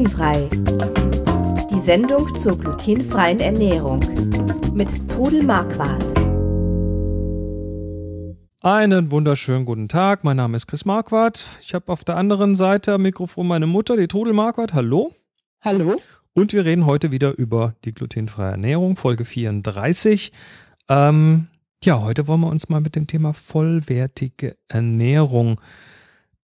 [0.00, 0.48] Glutenfrei.
[1.70, 4.00] Die Sendung zur glutenfreien Ernährung
[4.72, 6.02] mit Trudel Marquardt.
[8.62, 10.24] Einen wunderschönen guten Tag.
[10.24, 11.44] Mein Name ist Chris Marquardt.
[11.60, 14.72] Ich habe auf der anderen Seite am Mikrofon meine Mutter, die Trudel Marquardt.
[14.72, 15.14] Hallo.
[15.60, 16.00] Hallo.
[16.32, 20.32] Und wir reden heute wieder über die glutenfreie Ernährung, Folge 34.
[20.88, 21.48] Ähm,
[21.84, 25.60] ja, heute wollen wir uns mal mit dem Thema vollwertige Ernährung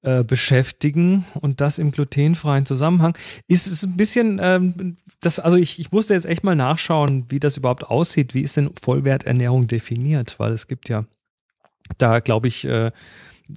[0.03, 3.17] äh, beschäftigen und das im glutenfreien Zusammenhang.
[3.47, 7.41] Ist es ein bisschen, ähm, das, also ich, ich musste jetzt echt mal nachschauen, wie
[7.41, 8.35] das überhaupt aussieht.
[8.35, 10.37] Wie ist denn Vollwerternährung definiert?
[10.39, 11.05] Weil es gibt ja
[11.99, 12.91] da, glaube ich, äh,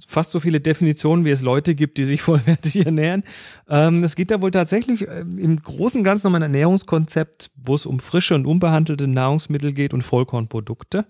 [0.06, 3.24] fast so viele Definitionen, wie es Leute gibt, die sich vollwertig ernähren.
[3.68, 7.74] Ähm, es geht da wohl tatsächlich äh, im Großen und Ganzen um ein Ernährungskonzept, wo
[7.74, 11.06] es um frische und unbehandelte Nahrungsmittel geht und Vollkornprodukte.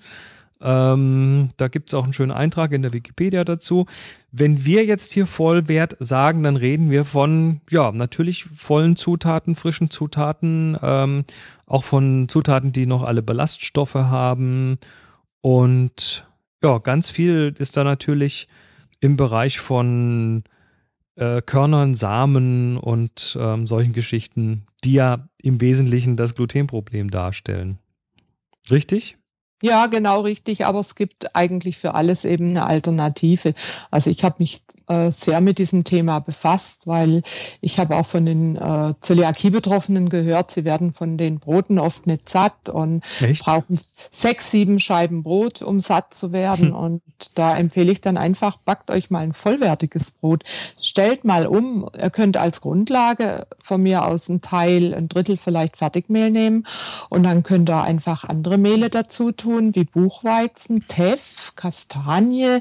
[0.60, 3.86] Ähm, da gibt es auch einen schönen Eintrag in der Wikipedia dazu.
[4.32, 9.90] Wenn wir jetzt hier Vollwert sagen, dann reden wir von, ja, natürlich vollen Zutaten, frischen
[9.90, 11.24] Zutaten, ähm,
[11.66, 14.78] auch von Zutaten, die noch alle Ballaststoffe haben.
[15.42, 16.26] Und
[16.62, 18.48] ja, ganz viel ist da natürlich
[19.00, 20.44] im Bereich von
[21.16, 27.78] äh, Körnern, Samen und ähm, solchen Geschichten, die ja im Wesentlichen das Glutenproblem darstellen.
[28.70, 29.16] Richtig?
[29.62, 33.54] Ja, genau richtig, aber es gibt eigentlich für alles eben eine Alternative.
[33.90, 37.22] Also ich habe mich äh, sehr mit diesem Thema befasst, weil
[37.60, 42.28] ich habe auch von den äh, Zöliakie-Betroffenen gehört, sie werden von den Broten oft nicht
[42.28, 43.44] satt und Echt?
[43.44, 43.80] brauchen
[44.12, 46.68] sechs, sieben Scheiben Brot, um satt zu werden.
[46.68, 46.76] Hm.
[46.76, 47.02] Und
[47.34, 50.44] da empfehle ich dann einfach, backt euch mal ein vollwertiges Brot.
[50.80, 55.76] Stellt mal um, ihr könnt als Grundlage von mir aus ein Teil, ein Drittel vielleicht
[55.76, 56.66] Fertigmehl nehmen
[57.08, 62.60] und dann könnt ihr einfach andere Mehle dazu tun, wie Buchweizen, Teff, Kastanie,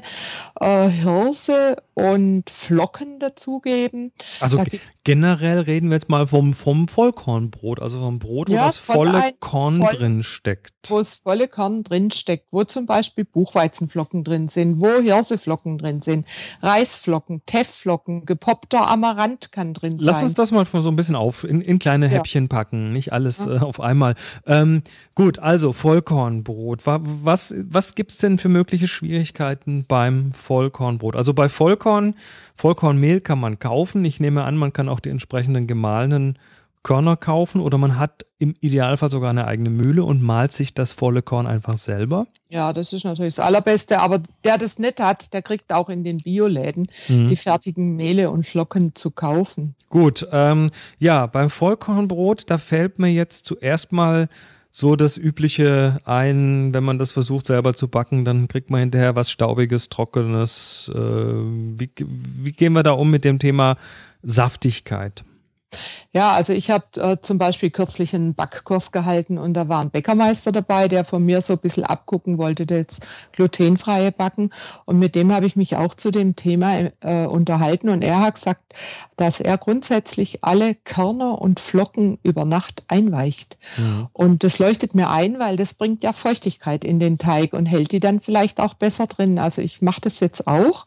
[0.60, 4.12] äh, Hirse und Flocken dazugeben.
[4.38, 4.62] Also
[5.02, 9.32] generell reden wir jetzt mal vom, vom Vollkornbrot, also vom Brot, ja, wo das volle
[9.40, 10.74] Korn voll, drin steckt.
[10.88, 16.02] Wo das volle Korn drin steckt, wo zum Beispiel Buchweizenflocken drin sind, wo Hirseflocken drin
[16.02, 16.26] sind,
[16.60, 20.00] Reisflocken, Teffflocken, gepoppter Amaranth kann drin sein.
[20.00, 22.48] Lass uns das mal so ein bisschen auf in, in kleine Häppchen ja.
[22.48, 23.54] packen, nicht alles ja.
[23.54, 24.16] äh, auf einmal.
[24.44, 24.82] Ähm,
[25.14, 26.82] gut, also Vollkornbrot.
[26.84, 31.16] Was, was gibt es denn für mögliche Schwierigkeiten beim Vollkornbrot?
[31.16, 31.48] Also bei
[31.86, 32.14] Vollkorn,
[32.56, 34.04] Vollkornmehl kann man kaufen.
[34.04, 36.36] Ich nehme an, man kann auch die entsprechenden gemahlenen
[36.82, 40.90] Körner kaufen oder man hat im Idealfall sogar eine eigene Mühle und malt sich das
[40.90, 42.26] volle Korn einfach selber.
[42.48, 46.02] Ja, das ist natürlich das Allerbeste, aber der das nicht hat, der kriegt auch in
[46.02, 47.28] den Bioläden mhm.
[47.28, 49.76] die fertigen Mehle und Flocken zu kaufen.
[49.88, 54.28] Gut, ähm, ja, beim Vollkornbrot, da fällt mir jetzt zuerst mal
[54.78, 59.16] so das Übliche ein, wenn man das versucht selber zu backen, dann kriegt man hinterher
[59.16, 60.90] was Staubiges, Trockenes.
[60.94, 63.78] Äh, wie, wie gehen wir da um mit dem Thema
[64.22, 65.24] Saftigkeit?
[66.12, 69.90] Ja, also ich habe äh, zum Beispiel kürzlich einen Backkurs gehalten und da war ein
[69.90, 73.00] Bäckermeister dabei, der von mir so ein bisschen abgucken wollte, das
[73.32, 74.50] glutenfreie Backen.
[74.86, 78.36] Und mit dem habe ich mich auch zu dem Thema äh, unterhalten und er hat
[78.36, 78.62] gesagt,
[79.16, 83.58] dass er grundsätzlich alle Körner und Flocken über Nacht einweicht.
[83.76, 84.08] Mhm.
[84.12, 87.92] Und das leuchtet mir ein, weil das bringt ja Feuchtigkeit in den Teig und hält
[87.92, 89.38] die dann vielleicht auch besser drin.
[89.38, 90.86] Also ich mache das jetzt auch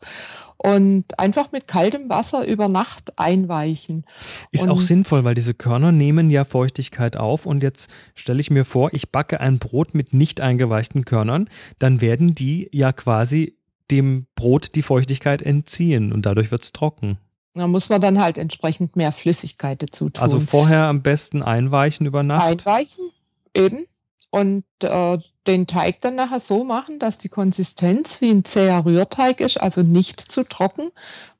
[0.62, 4.06] und einfach mit kaltem Wasser über Nacht einweichen.
[4.52, 8.52] Ist und auch sinnvoll, weil diese Körner nehmen ja Feuchtigkeit auf und jetzt stelle ich
[8.52, 11.50] mir vor, ich backe ein Brot mit nicht eingeweichten Körnern,
[11.80, 13.56] dann werden die ja quasi
[13.90, 17.18] dem Brot die Feuchtigkeit entziehen und dadurch wird es trocken.
[17.56, 20.22] Da muss man dann halt entsprechend mehr Flüssigkeit dazu tun.
[20.22, 22.68] Also vorher am besten einweichen über Nacht.
[22.68, 23.12] Einweichen,
[23.56, 23.86] eben.
[24.31, 25.17] Und äh,
[25.47, 29.81] den Teig dann nachher so machen, dass die Konsistenz wie ein zäher Rührteig ist, also
[29.81, 30.91] nicht zu trocken,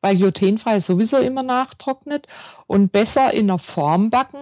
[0.02, 2.28] weil glutenfrei sowieso immer nachtrocknet
[2.66, 4.40] und besser in einer Form backen,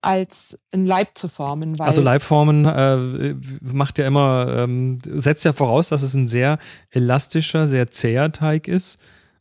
[0.00, 1.80] als ein Leib zu formen.
[1.80, 6.58] also Leibformen äh, macht ja immer, ähm, setzt ja voraus, dass es ein sehr
[6.90, 8.98] elastischer, sehr zäher Teig ist.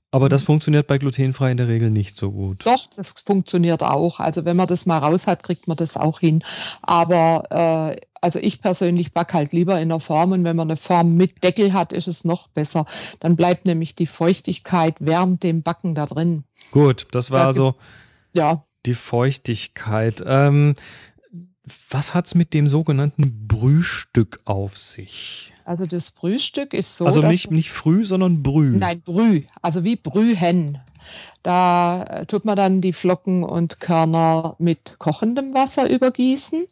[0.09, 0.47] Aber das mhm.
[0.47, 2.65] funktioniert bei glutenfrei in der Regel nicht so gut.
[2.65, 4.19] Doch, das funktioniert auch.
[4.19, 6.43] Also wenn man das mal raus hat, kriegt man das auch hin.
[6.81, 7.43] Aber
[7.93, 11.15] äh, also ich persönlich backe halt lieber in der Form und wenn man eine Form
[11.15, 12.85] mit Deckel hat, ist es noch besser.
[13.19, 16.43] Dann bleibt nämlich die Feuchtigkeit während dem Backen da drin.
[16.71, 17.75] Gut, das war also
[18.33, 18.63] ja.
[18.85, 20.23] die Feuchtigkeit.
[20.25, 20.75] Ähm,
[21.89, 25.53] was hat es mit dem sogenannten Brühstück auf sich?
[25.65, 27.05] Also das Brühstück ist so.
[27.05, 28.77] Also nicht, nicht früh, sondern Brüh.
[28.77, 29.43] Nein, Brüh.
[29.61, 30.79] Also wie Brühen.
[31.43, 36.67] Da tut man dann die Flocken und Körner mit kochendem Wasser übergießen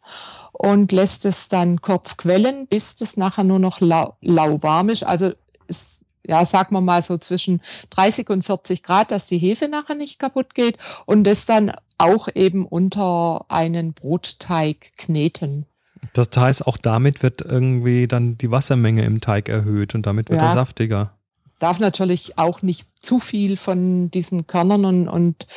[0.57, 5.03] und lässt es dann kurz quellen, bis es nachher nur noch lau lauwarm ist.
[5.03, 5.33] Also
[5.67, 9.95] ist, ja, sagen wir mal so zwischen 30 und 40 Grad, dass die Hefe nachher
[9.95, 15.65] nicht kaputt geht und das dann auch eben unter einen Brotteig kneten.
[16.13, 20.41] Das heißt, auch damit wird irgendwie dann die Wassermenge im Teig erhöht und damit wird
[20.41, 20.47] ja.
[20.47, 21.11] er saftiger.
[21.59, 25.47] Darf natürlich auch nicht zu viel von diesen Körnern und, und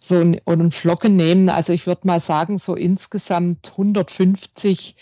[0.00, 1.48] so und Flocken nehmen.
[1.48, 4.94] Also ich würde mal sagen, so insgesamt 150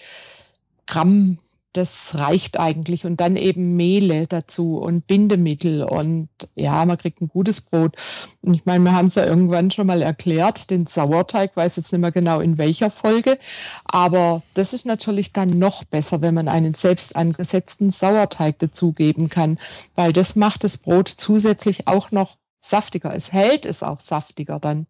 [0.87, 1.39] Gramm
[1.77, 3.05] das reicht eigentlich.
[3.05, 7.97] Und dann eben Mehle dazu und Bindemittel und ja, man kriegt ein gutes Brot.
[8.43, 11.93] Und ich meine, wir haben es ja irgendwann schon mal erklärt, den Sauerteig, weiß jetzt
[11.93, 13.39] nicht mehr genau in welcher Folge,
[13.85, 19.59] aber das ist natürlich dann noch besser, wenn man einen selbst angesetzten Sauerteig dazugeben kann,
[19.95, 23.15] weil das macht das Brot zusätzlich auch noch saftiger.
[23.15, 24.87] Es hält es auch saftiger dann.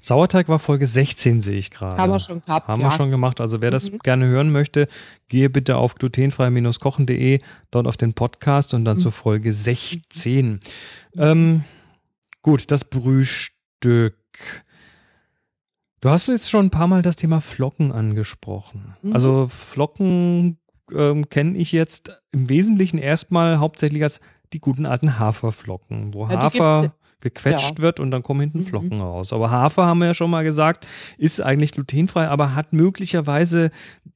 [0.00, 1.96] Sauerteig war Folge 16, sehe ich gerade.
[1.96, 2.68] Haben wir schon gehabt.
[2.68, 2.88] Haben ja.
[2.88, 3.40] wir schon gemacht.
[3.40, 3.98] Also wer das mhm.
[3.98, 4.88] gerne hören möchte,
[5.28, 7.40] gehe bitte auf glutenfrei-kochen.de,
[7.70, 9.00] dort auf den Podcast und dann mhm.
[9.00, 10.46] zur Folge 16.
[10.46, 10.60] Mhm.
[11.16, 11.64] Ähm,
[12.42, 14.16] gut, das Brühstück.
[16.00, 18.94] Du hast jetzt schon ein paar Mal das Thema Flocken angesprochen.
[19.02, 19.12] Mhm.
[19.12, 20.58] Also Flocken
[20.94, 24.20] ähm, kenne ich jetzt im Wesentlichen erstmal hauptsächlich als
[24.52, 26.94] die guten alten Haferflocken, wo ja, Hafer
[27.24, 27.82] gequetscht ja.
[27.82, 28.66] wird und dann kommen hinten mhm.
[28.66, 29.32] Flocken raus.
[29.32, 30.86] Aber Hafer, haben wir ja schon mal gesagt,
[31.18, 33.72] ist eigentlich glutenfrei, aber hat möglicherweise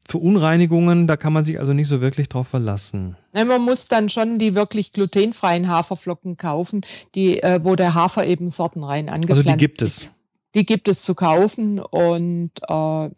[0.06, 3.16] Verunreinigungen, da kann man sich also nicht so wirklich drauf verlassen.
[3.34, 6.82] Ja, man muss dann schon die wirklich glutenfreien Haferflocken kaufen,
[7.14, 10.08] die, äh, wo der Hafer eben sortenrein angepflanzt Also die gibt es.
[10.54, 13.10] Die gibt es zu kaufen und äh,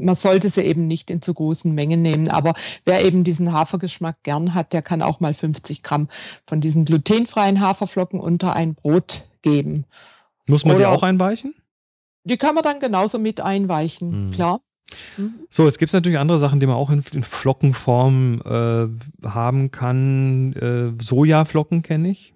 [0.00, 2.28] man sollte sie eben nicht in zu großen Mengen nehmen.
[2.28, 2.54] Aber
[2.84, 6.08] wer eben diesen Hafergeschmack gern hat, der kann auch mal 50 Gramm
[6.46, 9.84] von diesen glutenfreien Haferflocken unter ein Brot geben.
[10.46, 11.54] Muss man Oder, die auch einweichen?
[12.24, 14.32] Die kann man dann genauso mit einweichen, mhm.
[14.32, 14.60] klar.
[15.16, 15.34] Mhm.
[15.50, 19.70] So, jetzt gibt es natürlich andere Sachen, die man auch in, in Flockenform äh, haben
[19.70, 20.52] kann.
[20.54, 22.34] Äh, Sojaflocken kenne ich.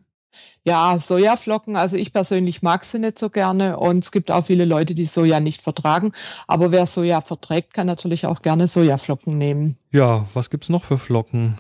[0.65, 4.65] Ja, Sojaflocken, also ich persönlich mag sie nicht so gerne und es gibt auch viele
[4.65, 6.13] Leute, die Soja nicht vertragen.
[6.47, 9.79] Aber wer Soja verträgt, kann natürlich auch gerne Sojaflocken nehmen.
[9.91, 11.59] Ja, was gibt es noch für Flocken?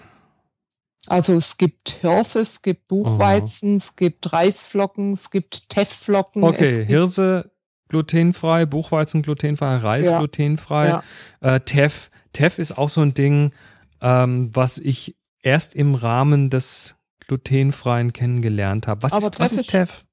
[1.06, 3.76] Also es gibt Hirse, es gibt Buchweizen, Aha.
[3.78, 6.44] es gibt Reisflocken, es gibt Teffflocken.
[6.44, 7.50] Okay, Hirse
[7.88, 10.18] glutenfrei, Buchweizen glutenfrei, Reis ja.
[10.18, 10.88] glutenfrei.
[10.88, 11.02] Ja.
[11.40, 13.52] Äh, Teff, Teff ist auch so ein Ding,
[14.00, 16.96] ähm, was ich erst im Rahmen des
[17.26, 19.02] glutenfreien kennengelernt habe.
[19.02, 20.04] Was, ist, was ist Teff?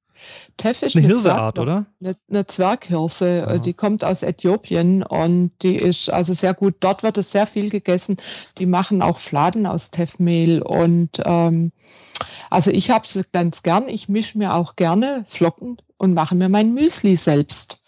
[0.56, 1.86] Teff ist eine, eine Hirseart, oder?
[2.00, 3.58] Eine, eine Zwerghirse, ja.
[3.58, 6.76] die kommt aus Äthiopien und die ist also sehr gut.
[6.80, 8.18] Dort wird es sehr viel gegessen.
[8.58, 11.72] Die machen auch Fladen aus Teffmehl und ähm,
[12.50, 13.88] also ich habe es ganz gern.
[13.88, 17.78] Ich mische mir auch gerne Flocken und mache mir mein Müsli selbst.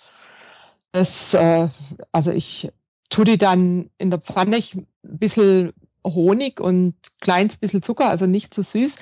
[0.93, 1.69] Das, äh,
[2.13, 2.73] also ich
[3.11, 5.73] tue die dann in der Pfanne ich, ein bisschen
[6.05, 8.97] Honig und kleines bisschen Zucker, also nicht zu süß,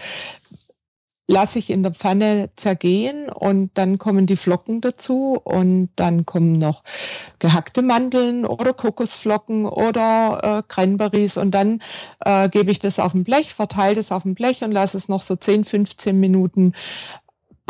[1.30, 6.58] lasse ich in der Pfanne zergehen und dann kommen die Flocken dazu und dann kommen
[6.58, 6.82] noch
[7.38, 11.82] gehackte Mandeln oder Kokosflocken oder äh, Cranberries und dann
[12.24, 15.08] äh, gebe ich das auf ein Blech, verteile das auf dem Blech und lasse es
[15.08, 16.74] noch so 10, 15 Minuten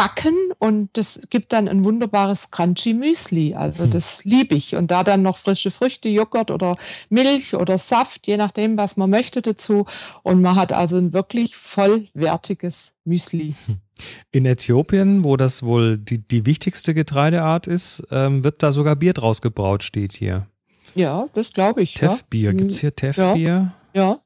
[0.01, 3.55] backen und das gibt dann ein wunderbares Crunchy Müsli.
[3.55, 3.91] Also hm.
[3.91, 4.75] das liebe ich.
[4.75, 6.79] Und da dann noch frische Früchte, Joghurt oder
[7.11, 9.85] Milch oder Saft, je nachdem, was man möchte dazu.
[10.23, 13.55] Und man hat also ein wirklich vollwertiges Müsli.
[14.33, 19.13] In Äthiopien, wo das wohl die, die wichtigste Getreideart ist, ähm, wird da sogar Bier
[19.13, 20.47] draus gebraut, steht hier.
[20.95, 21.93] Ja, das glaube ich.
[21.93, 22.57] Teffbier, ja.
[22.57, 23.75] gibt es hier Teffbier?
[23.93, 24.03] Ja.
[24.03, 24.21] ja.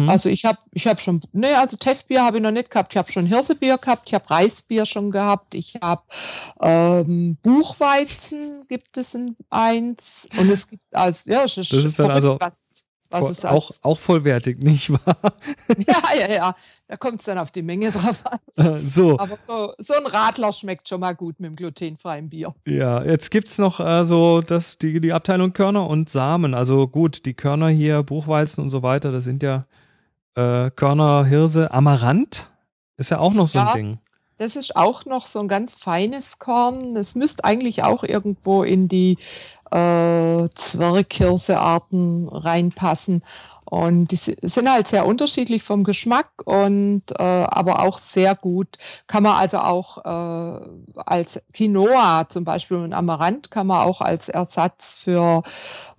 [0.00, 0.08] Hm?
[0.08, 2.94] Also ich habe ich hab schon, ne, also Teffbier habe ich noch nicht gehabt.
[2.94, 6.02] Ich habe schon Hirsebier gehabt, ich habe Reisbier schon gehabt, ich habe
[6.60, 11.98] ähm, Buchweizen gibt es in eins und es gibt als, ja, das ist, das ist
[11.98, 15.16] dann also was, was es auch, auch vollwertig, nicht wahr?
[15.76, 16.56] ja, ja, ja.
[16.88, 18.18] Da kommt es dann auf die Menge drauf
[18.56, 18.88] an.
[18.88, 19.18] so.
[19.18, 22.52] Aber so, so ein Radler schmeckt schon mal gut mit dem glutenfreien Bier.
[22.66, 26.54] Ja, jetzt gibt es noch also das, die, die Abteilung Körner und Samen.
[26.54, 29.66] Also gut, die Körner hier, Buchweizen und so weiter, das sind ja
[30.34, 32.50] äh, Körner, Hirse, Amaranth
[32.96, 33.98] ist ja auch noch so ja, ein Ding.
[34.36, 36.94] Das ist auch noch so ein ganz feines Korn.
[36.94, 39.18] Das müsste eigentlich auch irgendwo in die
[39.70, 43.22] äh, Zwerghirsearten reinpassen.
[43.70, 48.78] Und die sind halt sehr unterschiedlich vom Geschmack und äh, aber auch sehr gut.
[49.06, 50.60] Kann man also auch äh,
[50.96, 55.44] als Quinoa zum Beispiel und Amaranth kann man auch als Ersatz für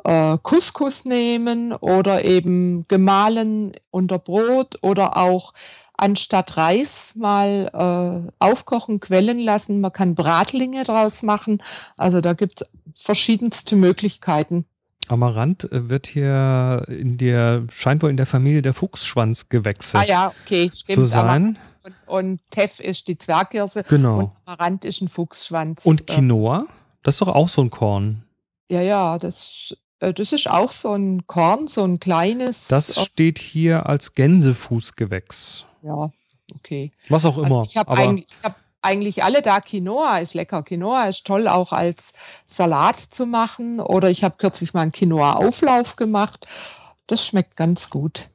[0.04, 5.54] äh, Couscous nehmen oder eben gemahlen unter Brot oder auch
[5.96, 7.70] anstatt Reis mal
[8.28, 9.80] äh, aufkochen, quellen lassen.
[9.80, 11.63] Man kann Bratlinge draus machen.
[11.96, 12.68] Also da gibt es
[13.06, 14.66] verschiedenste Möglichkeiten.
[15.12, 20.34] Amaranth äh, wird hier in der, scheint wohl in der Familie der Fuchsschwanzgewächse ah, ja,
[20.44, 21.58] okay, stimmt, zu sein.
[21.84, 24.20] Und, und Teff ist die Zwerghirse genau.
[24.20, 25.86] und Amaranth ist ein Fuchsschwanz.
[25.86, 26.65] Und Quinoa?
[27.03, 28.24] Das ist doch auch so ein Korn.
[28.70, 32.68] Ja, ja, das, äh, das ist auch so ein Korn, so ein kleines.
[32.68, 35.65] Das steht hier als Gänsefußgewächs.
[35.82, 36.12] Ja,
[36.56, 36.94] okay.
[37.10, 37.62] Was auch immer.
[37.62, 39.62] Also ich habe hab eigentlich alle da.
[39.62, 40.64] Quinoa ist lecker.
[40.64, 42.12] Quinoa ist toll auch als
[42.48, 43.80] Salat zu machen.
[43.80, 46.48] Oder ich habe kürzlich mal einen Quinoa-Auflauf gemacht.
[47.08, 48.30] Das schmeckt ganz gut.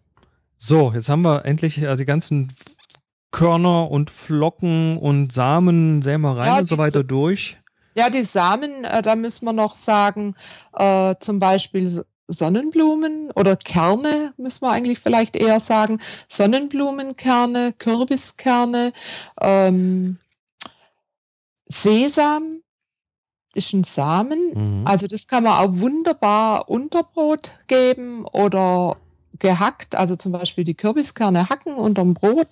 [0.59, 2.53] So, jetzt haben wir endlich also die ganzen
[3.31, 7.59] Körner und Flocken und Samen, rein ja, und so weiter durch.
[7.95, 10.35] Ja, die Samen, äh, da müssen wir noch sagen,
[10.75, 16.01] äh, zum Beispiel Sonnenblumen oder Kerne, müssen wir eigentlich vielleicht eher sagen.
[16.29, 18.93] Sonnenblumenkerne, Kürbiskerne,
[19.41, 20.19] ähm,
[21.67, 22.63] Sesam
[23.55, 24.81] ist ein Samen.
[24.81, 24.87] Mhm.
[24.87, 28.97] Also das kann man auch wunderbar unter Brot geben oder
[29.39, 32.49] gehackt, also zum Beispiel die Kürbiskerne hacken unterm Brot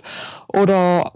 [0.49, 1.12] oder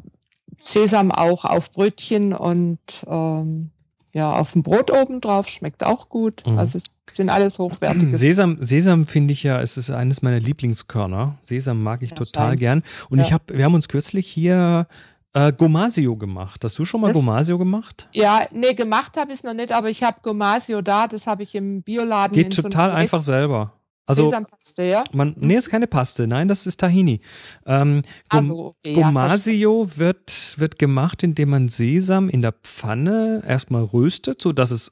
[0.63, 3.71] Sesam auch auf Brötchen und ähm,
[4.13, 6.43] ja, auf dem Brot oben drauf, schmeckt auch gut.
[6.47, 6.59] Mhm.
[6.59, 8.19] Also es sind alles hochwertige.
[8.19, 11.39] Sesam, Sesam finde ich ja, es ist eines meiner Lieblingskörner.
[11.43, 12.59] Sesam mag ich ja, total schein.
[12.59, 12.83] gern.
[13.11, 13.25] Und ja.
[13.25, 14.87] ich habe, wir haben uns kürzlich hier
[15.35, 16.65] äh, Gomasio gemacht.
[16.65, 18.09] Hast du schon mal das, Gomasio gemacht?
[18.13, 21.43] Ja, nee, gemacht habe ich es noch nicht, aber ich habe Gomasio da, das habe
[21.43, 22.35] ich im Bioladen.
[22.35, 23.73] Geht total so einfach selber.
[24.07, 25.05] Also, Sesampaste, ja?
[25.13, 26.27] Man, nee, ist keine Paste.
[26.27, 27.21] Nein, das ist Tahini.
[27.67, 33.83] Ähm, also, okay, Gomasio ja, wird, wird gemacht, indem man Sesam in der Pfanne erstmal
[33.83, 34.91] röstet, sodass es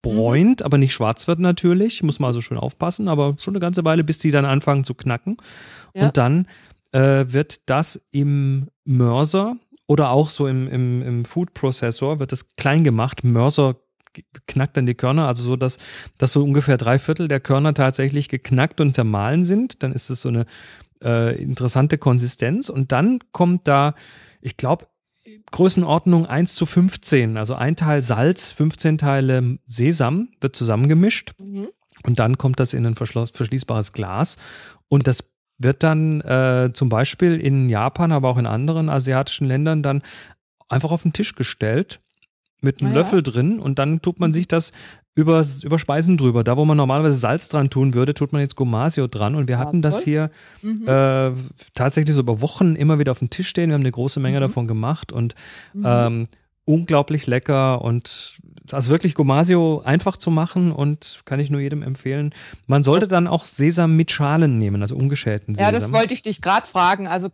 [0.00, 0.64] bräunt, mhm.
[0.64, 2.02] aber nicht schwarz wird natürlich.
[2.02, 4.94] Muss man also schön aufpassen, aber schon eine ganze Weile, bis die dann anfangen zu
[4.94, 5.36] knacken.
[5.92, 6.06] Ja.
[6.06, 6.46] Und dann
[6.92, 12.56] äh, wird das im Mörser oder auch so im, im, im Food Processor wird das
[12.56, 13.24] klein gemacht.
[13.24, 13.76] Mörser
[14.46, 15.78] knackt dann die Körner, also so, dass,
[16.18, 19.82] dass so ungefähr drei Viertel der Körner tatsächlich geknackt und zermahlen sind.
[19.82, 20.46] Dann ist es so eine
[21.02, 22.68] äh, interessante Konsistenz.
[22.68, 23.94] Und dann kommt da,
[24.40, 24.86] ich glaube,
[25.50, 31.34] Größenordnung 1 zu 15, also ein Teil Salz, 15 Teile Sesam wird zusammengemischt.
[31.38, 31.68] Mhm.
[32.04, 34.36] Und dann kommt das in ein verschließbares Glas.
[34.88, 35.24] Und das
[35.58, 40.02] wird dann äh, zum Beispiel in Japan, aber auch in anderen asiatischen Ländern dann
[40.68, 42.00] einfach auf den Tisch gestellt
[42.60, 44.34] mit einem ah, Löffel drin und dann tut man mhm.
[44.34, 44.72] sich das
[45.14, 46.42] über, über Speisen drüber.
[46.42, 49.36] Da, wo man normalerweise Salz dran tun würde, tut man jetzt Gomasio dran.
[49.36, 50.30] Und wir hatten ja, das hier
[50.60, 50.88] mhm.
[50.88, 51.30] äh,
[51.74, 53.70] tatsächlich so über Wochen immer wieder auf dem Tisch stehen.
[53.70, 54.42] Wir haben eine große Menge mhm.
[54.42, 55.34] davon gemacht und
[55.72, 55.84] mhm.
[55.86, 56.28] ähm,
[56.64, 58.38] unglaublich lecker und
[58.72, 62.34] also wirklich Gomasio einfach zu machen und kann ich nur jedem empfehlen.
[62.66, 65.74] Man sollte dann auch Sesam mit Schalen nehmen, also ungeschälten Sesam.
[65.74, 67.06] Ja, das wollte ich dich gerade fragen.
[67.06, 67.30] Also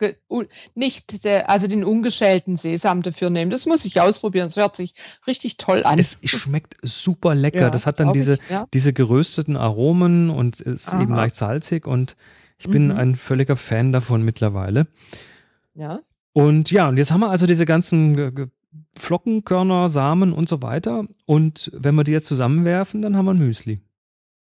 [0.74, 3.50] nicht also den ungeschälten Sesam dafür nehmen.
[3.50, 4.48] Das muss ich ausprobieren.
[4.48, 4.94] Das hört sich
[5.26, 5.98] richtig toll an.
[5.98, 7.60] Es schmeckt super lecker.
[7.60, 8.66] Ja, das hat dann diese, ich, ja.
[8.74, 11.02] diese gerösteten Aromen und ist Aha.
[11.02, 12.16] eben leicht salzig und
[12.58, 12.96] ich bin mhm.
[12.96, 14.86] ein völliger Fan davon mittlerweile.
[15.74, 16.00] Ja.
[16.32, 18.50] Und ja, und jetzt haben wir also diese ganzen
[18.96, 21.06] Flocken, Körner, Samen und so weiter.
[21.26, 23.80] Und wenn wir die jetzt zusammenwerfen, dann haben wir ein Müsli.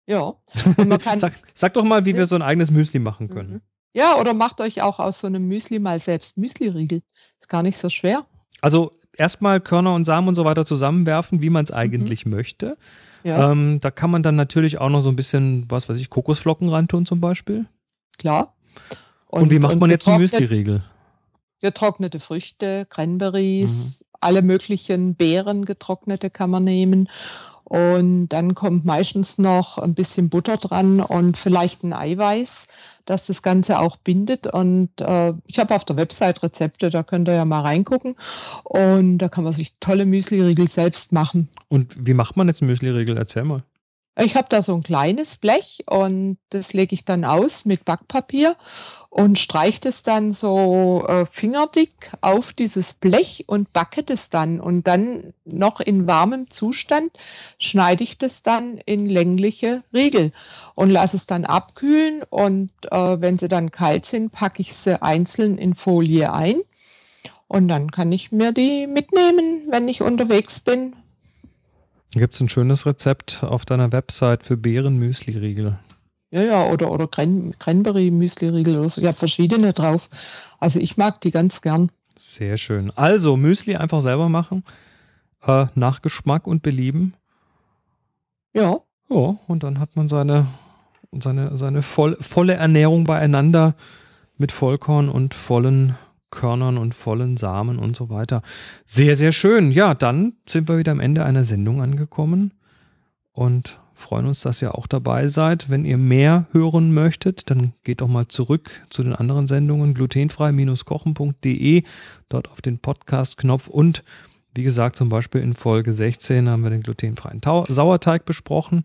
[0.07, 0.35] Ja.
[1.17, 3.35] sag, sag, doch mal, wie wir so ein eigenes Müsli machen mhm.
[3.35, 3.61] können.
[3.93, 7.03] Ja, oder macht euch auch aus so einem Müsli mal selbst Müsli-Riegel.
[7.39, 8.27] Ist gar nicht so schwer.
[8.61, 11.77] Also erstmal Körner und Samen und so weiter zusammenwerfen, wie man es mhm.
[11.77, 12.33] eigentlich mhm.
[12.33, 12.77] möchte.
[13.23, 13.53] Ja.
[13.53, 16.69] Ähm, da kann man dann natürlich auch noch so ein bisschen, was weiß ich, Kokosflocken
[16.69, 17.67] reintun zum Beispiel.
[18.19, 18.55] Klar.
[19.29, 20.83] Und, und wie macht man jetzt einen Müsli-Riegel?
[21.61, 23.95] Getrocknete Früchte, Cranberries, mhm.
[24.21, 27.09] alle möglichen Beeren, getrocknete kann man nehmen.
[27.71, 32.67] Und dann kommt meistens noch ein bisschen Butter dran und vielleicht ein Eiweiß,
[33.05, 34.49] dass das Ganze auch bindet.
[34.49, 38.17] Und äh, ich habe auf der Website Rezepte, da könnt ihr ja mal reingucken.
[38.65, 41.49] Und da kann man sich tolle Müsli-Riegel selbst machen.
[41.69, 43.17] Und wie macht man jetzt Müsli-Riegel?
[43.17, 43.63] Erzähl mal.
[44.23, 48.57] Ich habe da so ein kleines Blech und das lege ich dann aus mit Backpapier
[49.09, 54.61] und streicht es dann so äh, fingerdick auf dieses Blech und backe das dann.
[54.61, 57.11] Und dann noch in warmem Zustand
[57.59, 60.33] schneide ich das dann in längliche Riegel
[60.75, 62.23] und lasse es dann abkühlen.
[62.29, 66.61] Und äh, wenn sie dann kalt sind, packe ich sie einzeln in Folie ein.
[67.49, 70.95] Und dann kann ich mir die mitnehmen, wenn ich unterwegs bin.
[72.13, 75.79] Gibt es ein schönes Rezept auf deiner Website für Beeren-Müsli-Riegel?
[76.33, 79.01] Ja, ja, oder, oder Cranberry-Müsli-Riegel oder so.
[79.01, 80.09] Ich habe verschiedene drauf.
[80.59, 81.91] Also ich mag die ganz gern.
[82.17, 82.93] Sehr schön.
[82.97, 84.65] Also Müsli einfach selber machen.
[85.47, 87.15] Äh, nach Geschmack und Belieben.
[88.53, 88.81] Ja.
[89.09, 90.47] Ja, und dann hat man seine,
[91.13, 93.75] seine, seine voll, volle Ernährung beieinander
[94.37, 95.97] mit Vollkorn und vollen
[96.31, 98.43] Körnern und vollen Samen und so weiter.
[98.87, 99.73] Sehr, sehr schön.
[99.73, 102.53] Ja, dann sind wir wieder am Ende einer Sendung angekommen.
[103.33, 105.71] Und freuen uns, dass ihr auch dabei seid.
[105.71, 111.85] Wenn ihr mehr hören möchtet, dann geht doch mal zurück zu den anderen Sendungen glutenfrei-kochen.de,
[112.29, 114.03] dort auf den Podcast-Knopf und
[114.53, 118.83] Wie gesagt, zum Beispiel in Folge 16 haben wir den glutenfreien Tau Sauerteig besprochen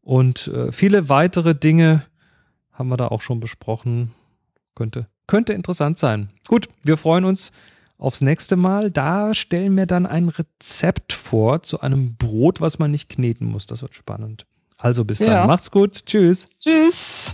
[0.00, 2.04] und äh, viele weitere Dinge
[2.72, 4.12] haben wir da auch schon besprochen.
[4.74, 6.30] Könnte, könnte interessant sein.
[6.46, 7.52] Gut, wir freuen uns
[7.98, 8.90] aufs nächste Mal.
[8.90, 13.66] Da stellen wir dann ein Rezept vor zu einem Brot, was man nicht kneten muss.
[13.66, 14.46] Das wird spannend.
[14.78, 15.46] Also bis dann.
[15.46, 16.04] Macht's gut.
[16.06, 16.46] Tschüss.
[16.60, 17.32] Tschüss.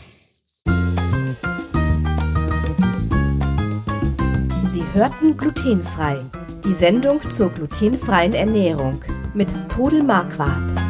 [4.67, 6.19] Sie hörten glutenfrei.
[6.65, 9.01] Die Sendung zur glutenfreien Ernährung
[9.35, 10.90] mit Todel Marquardt.